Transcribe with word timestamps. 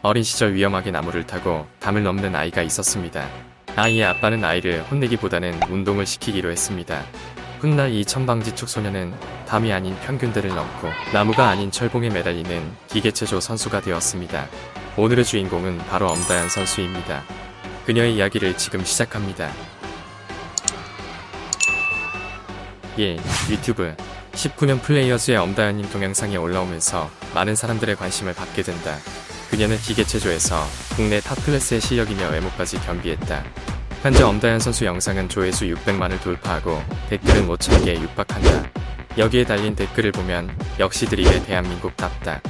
어린 0.00 0.22
시절 0.22 0.54
위험하게 0.54 0.92
나무를 0.92 1.26
타고 1.26 1.66
담을 1.80 2.04
넘는 2.04 2.36
아이가 2.36 2.62
있었습니다. 2.62 3.28
아이의 3.74 4.04
아빠는 4.04 4.44
아이를 4.44 4.84
혼내기보다는 4.88 5.60
운동을 5.68 6.06
시키기로 6.06 6.52
했습니다. 6.52 7.02
훗날 7.58 7.92
이 7.92 8.04
천방지축 8.04 8.68
소녀는 8.68 9.12
담이 9.48 9.72
아닌 9.72 9.96
평균대를 9.96 10.50
넘고 10.50 10.88
나무가 11.12 11.48
아닌 11.48 11.72
철봉에 11.72 12.10
매달리는 12.10 12.76
기계체조 12.86 13.40
선수가 13.40 13.80
되었습니다. 13.80 14.46
오늘의 14.96 15.24
주인공은 15.24 15.78
바로 15.78 16.06
엄다연 16.06 16.48
선수입니다. 16.48 17.24
그녀의 17.84 18.14
이야기를 18.14 18.56
지금 18.56 18.84
시작합니다. 18.84 19.50
1. 22.96 23.18
유튜브 23.50 23.96
19년 24.30 24.80
플레이어즈의 24.80 25.38
엄다연님 25.38 25.90
동영상이 25.90 26.36
올라오면서 26.36 27.10
많은 27.34 27.56
사람들의 27.56 27.96
관심을 27.96 28.34
받게 28.34 28.62
된다. 28.62 28.96
그녀는 29.50 29.78
기계체조에서 29.78 30.66
국내 30.94 31.20
top 31.20 31.34
class의 31.44 31.80
실력이며 31.80 32.28
외모까지 32.28 32.80
겸비했다. 32.80 33.44
현재 34.02 34.22
엄다연 34.22 34.60
선수 34.60 34.84
영상은 34.84 35.28
조회수 35.28 35.64
600만을 35.64 36.20
돌파하고 36.22 36.82
댓글은 37.08 37.48
5,000개에 37.48 38.00
육박한다. 38.00 38.70
여기에 39.16 39.44
달린 39.44 39.74
댓글을 39.74 40.12
보면 40.12 40.56
역시 40.78 41.06
드립의 41.06 41.44
대한민국답다. 41.44 42.40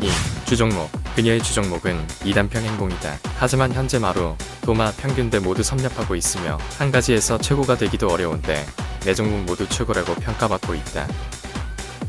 2. 0.00 0.10
주종목 0.46 0.90
그녀의 1.14 1.42
주종목은 1.42 2.06
2단 2.24 2.56
평행봉이다. 2.56 3.18
하지만 3.38 3.72
현재 3.72 3.98
마루, 3.98 4.34
도마, 4.62 4.90
평균대 4.92 5.38
모두 5.38 5.62
섭렵하고 5.62 6.16
있으며 6.16 6.58
한 6.78 6.90
가지에서 6.90 7.38
최고가 7.38 7.76
되기도 7.76 8.08
어려운데 8.08 8.66
네 9.04 9.14
종목 9.14 9.44
모두 9.44 9.68
최고라고 9.68 10.14
평가받고 10.14 10.74
있다. 10.74 11.06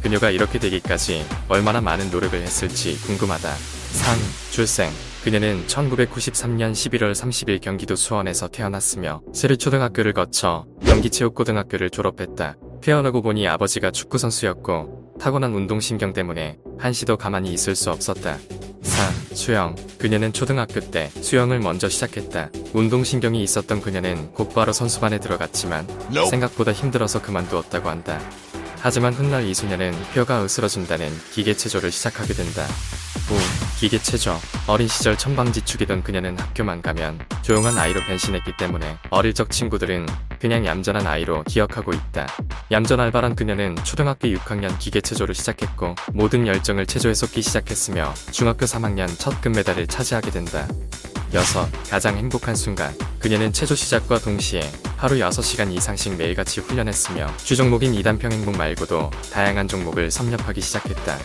그녀가 0.02 0.30
이렇게 0.30 0.60
되기까지 0.60 1.26
얼마나 1.48 1.82
많은 1.82 2.12
노력을 2.12 2.40
했을지 2.40 2.98
궁금하다. 3.06 3.54
3. 3.54 4.18
출생 4.52 4.90
그녀는 5.24 5.66
1993년 5.68 6.72
11월 6.72 7.14
30일 7.14 7.62
경기도 7.62 7.96
수원에서 7.96 8.48
태어났으며 8.48 9.22
세르초등학교를 9.34 10.14
거쳐 10.14 10.66
경기체육고등학교를 10.84 11.92
졸업했다. 11.92 12.58
태어나고 12.82 13.22
보니 13.22 13.48
아버지가 13.48 13.92
축구선수였고 13.92 15.18
타고난 15.20 15.54
운동신경 15.54 16.14
때문에 16.14 16.58
한시도 16.80 17.18
가만히 17.18 17.54
있을 17.54 17.76
수 17.76 17.92
없었다. 17.92 18.40
4. 18.82 19.12
수영 19.36 19.76
그녀는 20.00 20.34
초등학교 20.34 20.80
때 20.80 21.12
수영을 21.22 21.60
먼저 21.60 21.88
시작했다. 21.88 22.50
운동신경이 22.74 23.44
있었던 23.44 23.82
그녀는 23.82 24.32
곧바로 24.34 24.74
선수반에 24.74 25.20
들어갔지만 25.20 25.88
생각보다 26.30 26.72
힘들어서 26.72 27.22
그만두었다고 27.22 27.90
한다. 27.90 28.20
하지만 28.84 29.14
훗날 29.14 29.46
이 29.46 29.54
소녀는 29.54 29.94
뼈가 30.14 30.44
으스러진다는 30.44 31.08
기계체조를 31.32 31.92
시작하게 31.92 32.34
된다. 32.34 32.66
5. 33.30 33.36
기계체조 33.80 34.36
어린 34.68 34.88
시절 34.88 35.18
천방지축이던 35.18 36.04
그녀는 36.04 36.38
학교만 36.38 36.82
가면 36.82 37.20
조용한 37.44 37.78
아이로 37.78 38.02
변신했기 38.02 38.58
때문에 38.58 38.98
어릴 39.12 39.34
적 39.34 39.52
친구들은 39.52 40.08
그냥 40.40 40.66
얌전한 40.66 41.06
아이로 41.06 41.44
기억하고 41.44 41.94
있다. 41.94 42.26
얌전 42.72 43.00
알바란 43.00 43.36
그녀는 43.36 43.76
초등학교 43.84 44.28
6학년 44.28 44.78
기계체조를 44.80 45.36
시작했고 45.36 45.96
모든 46.14 46.48
열정을 46.48 46.88
체조에 46.88 47.14
쏟기 47.14 47.44
시작했으며 47.44 48.14
중학교 48.32 48.66
3학년 48.66 49.08
첫 49.20 49.40
금메달을 49.42 49.86
차지하게 49.88 50.32
된다. 50.32 50.68
6. 51.34 51.90
가장 51.90 52.18
행복한 52.18 52.56
순간 52.56 52.94
그녀는 53.20 53.54
체조 53.54 53.74
시작과 53.74 54.20
동시에 54.20 54.70
하루 54.98 55.16
6시간 55.16 55.72
이상씩 55.72 56.18
매일같이 56.18 56.60
훈련했으며 56.60 57.28
주종목인 57.38 57.94
2단평 57.94 58.32
행복 58.32 58.58
말고도 58.58 59.10
다양한 59.32 59.68
종목을 59.68 60.12
섭렵하기 60.12 60.60
시작했다. 60.60 61.18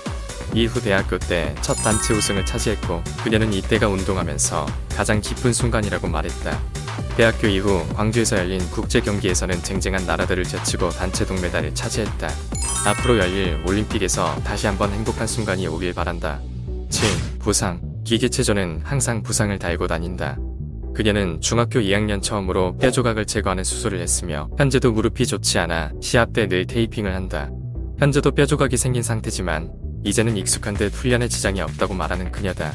이후 0.55 0.81
대학교 0.81 1.19
때 1.19 1.55
첫 1.61 1.75
단체 1.75 2.15
우승을 2.15 2.47
차지했고 2.47 3.03
그녀는 3.25 3.53
이때가 3.53 3.89
운동하면서 3.89 4.67
가장 4.97 5.21
기쁜 5.21 5.53
순간이라고 5.53 6.07
말했다. 6.07 6.59
대학교 7.17 7.49
이후 7.49 7.85
광주에서 7.95 8.39
열린 8.39 8.61
국제 8.71 9.01
경기에서는 9.01 9.63
쟁쟁한 9.63 10.07
나라들을 10.07 10.45
제치고 10.45 10.91
단체 10.91 11.27
동메달을 11.27 11.75
차지했다. 11.75 12.29
앞으로 12.87 13.19
열릴 13.19 13.61
올림픽에서 13.67 14.37
다시 14.45 14.67
한번 14.69 14.93
행복한 14.93 15.27
순간이 15.27 15.67
오길 15.67 15.95
바란다. 15.95 16.41
7. 16.91 17.39
부상 17.41 17.81
기계체조는 18.07 18.83
항상 18.85 19.23
부상을 19.25 19.59
달고 19.59 19.89
다닌다. 19.89 20.39
그녀는 20.95 21.41
중학교 21.41 21.81
2학년 21.81 22.23
처음으로 22.23 22.77
뼈 22.79 22.91
조각을 22.93 23.27
제거하는 23.27 23.65
수술을 23.65 24.01
했으며 24.01 24.49
현재도 24.57 24.93
무릎이 24.93 25.27
좋지 25.27 25.59
않아 25.59 25.91
시합 26.01 26.33
때 26.33 26.47
늘 26.47 26.67
테이핑을 26.67 27.13
한다. 27.13 27.51
현재도 27.99 28.31
뼈 28.31 28.47
조각이 28.47 28.77
생긴 28.77 29.03
상태지만 29.03 29.73
이제는 30.05 30.37
익숙한 30.37 30.75
듯 30.75 30.95
훈련에 30.95 31.27
지장이 31.27 31.61
없다고 31.61 31.95
말하는 31.95 32.31
그녀다. 32.31 32.73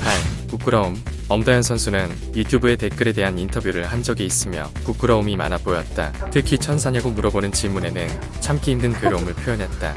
8. 0.00 0.14
부끄러움 0.48 1.02
엄다연 1.28 1.62
선수는 1.62 2.10
유튜브에 2.36 2.76
댓글에 2.76 3.12
대한 3.12 3.38
인터뷰를 3.38 3.86
한 3.86 4.02
적이 4.02 4.26
있으며 4.26 4.70
부끄러움이 4.84 5.34
많아 5.36 5.58
보였다. 5.58 6.12
특히 6.30 6.58
천사냐고 6.58 7.10
물어보는 7.10 7.52
질문에는 7.52 8.06
참기 8.40 8.72
힘든 8.72 8.92
괴로움을 8.92 9.32
표현했다. 9.32 9.94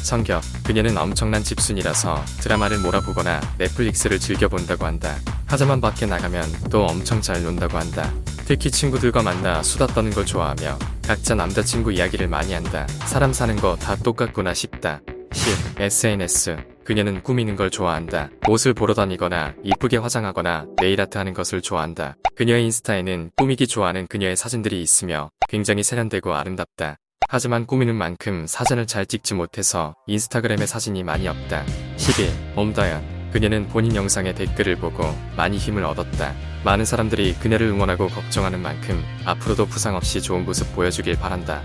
9. 0.00 0.04
성격 0.04 0.42
그녀는 0.64 0.96
엄청난 0.96 1.42
집순이라서 1.42 2.24
드라마를 2.40 2.78
몰아보거나 2.78 3.40
넷플릭스를 3.58 4.18
즐겨본다고 4.18 4.84
한다. 4.86 5.14
하지만 5.46 5.80
밖에 5.80 6.06
나가면 6.06 6.44
또 6.70 6.86
엄청 6.86 7.20
잘 7.20 7.42
논다고 7.42 7.76
한다. 7.78 8.12
특히 8.46 8.70
친구들과 8.70 9.22
만나 9.22 9.62
수다 9.62 9.86
떠는 9.88 10.10
걸 10.10 10.26
좋아하며 10.26 10.78
각자 11.06 11.34
남자친구 11.34 11.92
이야기를 11.92 12.28
많이 12.28 12.52
한다. 12.52 12.86
사람 13.06 13.32
사는 13.32 13.54
거 13.56 13.76
다 13.76 13.96
똑같구나 13.96 14.54
싶다. 14.54 15.00
10. 15.32 15.80
SNS 15.80 16.56
그녀는 16.84 17.22
꾸미는 17.22 17.54
걸 17.54 17.70
좋아한다. 17.70 18.30
옷을 18.48 18.74
보러 18.74 18.94
다니거나 18.94 19.54
이쁘게 19.62 19.96
화장하거나 19.98 20.66
네일아트 20.80 21.18
하는 21.18 21.34
것을 21.34 21.60
좋아한다. 21.60 22.16
그녀의 22.34 22.64
인스타에는 22.64 23.30
꾸미기 23.36 23.68
좋아하는 23.68 24.06
그녀의 24.08 24.36
사진들이 24.36 24.82
있으며 24.82 25.30
굉장히 25.48 25.84
세련되고 25.84 26.34
아름답다. 26.34 26.96
하지만 27.32 27.64
꾸미는 27.64 27.94
만큼 27.94 28.44
사진을 28.48 28.88
잘 28.88 29.06
찍지 29.06 29.34
못해서 29.34 29.94
인스타그램에 30.08 30.66
사진이 30.66 31.04
많이 31.04 31.28
없다. 31.28 31.64
11. 31.96 32.28
엄다연 32.56 33.30
그녀는 33.32 33.68
본인 33.68 33.94
영상의 33.94 34.34
댓글을 34.34 34.74
보고 34.74 35.04
많이 35.36 35.56
힘을 35.56 35.84
얻었다. 35.84 36.34
많은 36.64 36.84
사람들이 36.84 37.34
그녀를 37.34 37.68
응원하고 37.68 38.08
걱정하는 38.08 38.60
만큼 38.60 39.00
앞으로도 39.24 39.66
부상 39.66 39.94
없이 39.94 40.20
좋은 40.20 40.44
모습 40.44 40.74
보여주길 40.74 41.20
바란다. 41.20 41.62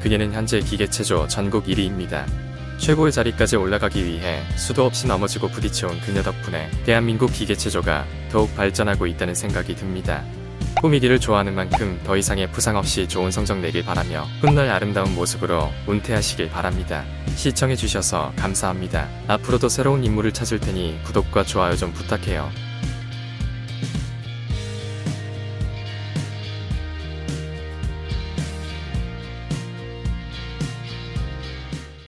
그녀는 0.00 0.32
현재 0.32 0.60
기계체조 0.60 1.28
전국 1.28 1.66
1위입니다. 1.66 2.24
최고의 2.78 3.12
자리까지 3.12 3.56
올라가기 3.56 4.06
위해 4.06 4.42
수도 4.56 4.86
없이 4.86 5.06
넘어지고 5.06 5.48
부딪혀온 5.48 6.00
그녀 6.00 6.22
덕분에 6.22 6.70
대한민국 6.86 7.30
기계체조가 7.30 8.06
더욱 8.30 8.56
발전하고 8.56 9.06
있다는 9.06 9.34
생각이 9.34 9.76
듭니다. 9.76 10.24
꾸미기를 10.80 11.20
좋아하는 11.20 11.54
만큼 11.54 12.00
더 12.04 12.16
이상의 12.16 12.50
부상 12.50 12.76
없이 12.76 13.06
좋은 13.06 13.30
성적 13.30 13.58
내길 13.58 13.84
바라며 13.84 14.26
훗날 14.40 14.70
아름다운 14.70 15.14
모습으로 15.14 15.70
은퇴하시길 15.88 16.50
바랍니다. 16.50 17.04
시청해주셔서 17.36 18.32
감사합니다. 18.36 19.08
앞으로도 19.28 19.68
새로운 19.68 20.04
인물을 20.04 20.32
찾을 20.32 20.60
테니 20.60 21.00
구독과 21.04 21.44
좋아요 21.44 21.76
좀 21.76 21.92
부탁해요. 21.92 22.71